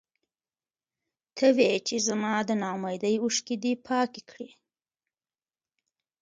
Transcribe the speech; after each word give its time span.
ته 1.35 1.47
وې 1.55 1.71
چې 1.87 1.95
زما 2.07 2.33
د 2.47 2.49
نا 2.61 2.69
اميدۍ 2.77 3.15
اوښکې 3.19 3.55
دې 3.63 3.73
پاکې 3.87 4.21
کړې. 4.29 4.49